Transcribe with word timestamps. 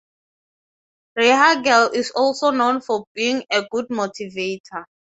Rehhagel 1.15 1.93
is 1.93 2.09
also 2.15 2.49
known 2.49 2.81
for 2.81 3.05
being 3.13 3.43
a 3.51 3.67
good 3.71 3.85
motivator. 3.89 4.85